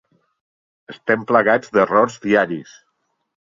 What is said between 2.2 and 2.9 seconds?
diaris.